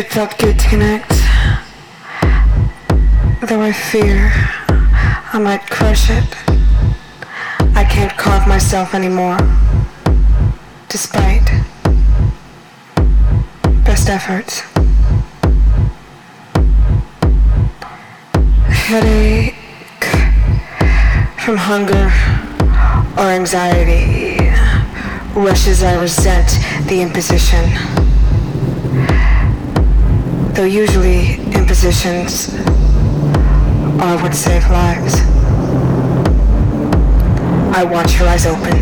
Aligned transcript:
It 0.00 0.10
felt 0.10 0.38
good 0.38 0.58
to 0.58 0.68
connect. 0.70 1.10
Though 3.42 3.60
I 3.60 3.70
fear 3.70 4.32
I 5.34 5.38
might 5.38 5.68
crush 5.68 6.08
it. 6.08 6.24
I 7.76 7.84
can't 7.84 8.16
carve 8.16 8.48
myself 8.48 8.94
anymore. 8.94 9.36
Despite 10.88 11.44
best 13.84 14.08
efforts. 14.08 14.62
Headache 18.88 19.54
from 21.44 21.58
hunger 21.58 22.10
or 23.18 23.28
anxiety 23.28 24.48
rushes 25.34 25.82
I 25.82 26.00
resent 26.00 26.48
the 26.88 27.02
imposition. 27.02 28.09
Though 30.52 30.64
usually 30.64 31.36
impositions 31.54 32.52
are 34.02 34.18
what 34.20 34.34
save 34.34 34.68
lives. 34.68 35.14
I 37.74 37.84
watch 37.84 38.12
her 38.14 38.26
eyes 38.26 38.46
open. 38.46 38.76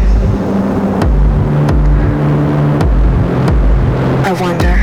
I 4.25 4.33
wonder 4.41 4.75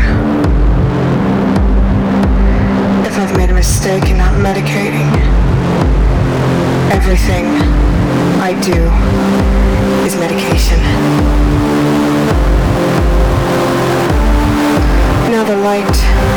if 3.07 3.17
I've 3.17 3.35
made 3.35 3.49
a 3.49 3.53
mistake 3.53 4.05
in 4.05 4.17
not 4.17 4.33
medicating. 4.35 5.09
Everything 6.91 7.45
I 8.39 8.53
do 8.61 8.79
is 10.05 10.15
medication. 10.15 10.79
Now 15.31 15.43
the 15.43 15.57
light 15.57 16.34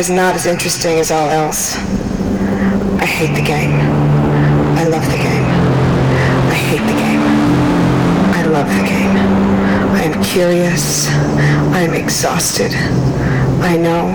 is 0.00 0.08
not 0.08 0.34
as 0.34 0.46
interesting 0.46 0.98
as 0.98 1.10
all 1.10 1.28
else. 1.28 1.76
I 1.76 3.04
hate 3.04 3.34
the 3.36 3.44
game. 3.46 3.74
I 4.78 4.84
love 4.84 5.04
the 5.04 5.18
game. 5.18 5.44
I 6.48 6.54
hate 6.54 6.80
the 6.80 6.98
game. 7.04 7.20
I 8.32 8.42
love 8.46 8.66
the 8.66 8.88
game. 8.88 9.14
I 9.92 10.04
am 10.04 10.22
curious. 10.24 11.06
I 11.76 11.80
am 11.80 11.92
exhausted. 11.92 12.72
I 13.60 13.76
know 13.76 14.12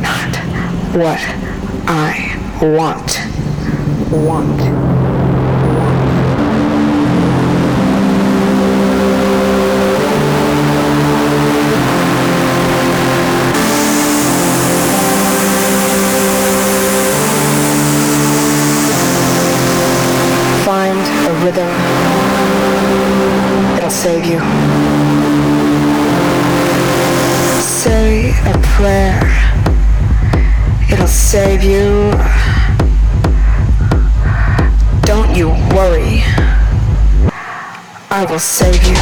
not 0.00 0.36
what 0.94 1.20
I 1.88 2.38
want. 2.62 3.18
Want. 4.12 5.05
Rhythm. 21.56 21.72
It'll 23.76 23.90
save 23.90 24.24
you. 24.26 24.40
Say 27.62 28.30
a 28.44 28.58
prayer. 28.76 29.20
It'll 30.90 31.06
save 31.06 31.62
you. 31.62 32.10
Don't 35.02 35.34
you 35.36 35.48
worry. 35.74 36.22
I 38.10 38.26
will 38.28 38.38
save 38.38 38.82
you. 38.86 38.96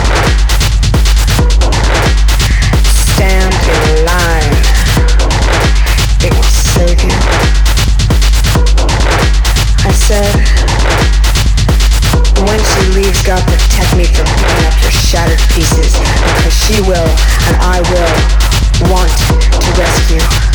Stand 2.85 3.55
in 3.75 4.05
line. 4.05 4.55
It 6.27 6.33
will 6.35 6.43
save 6.43 7.03
you. 7.03 7.15
I 9.87 9.93
said, 9.93 10.64
God 13.23 13.41
protect 13.47 13.97
me 13.97 14.05
from 14.05 14.27
picking 14.27 14.67
up 14.67 14.77
your 14.83 14.91
shattered 14.91 15.41
pieces, 15.55 15.95
because 15.95 16.53
she 16.53 16.81
will, 16.83 17.09
and 17.47 17.57
I 17.63 17.81
will, 17.93 18.91
want 18.91 19.09
to 19.09 19.35
rescue, 19.79 20.54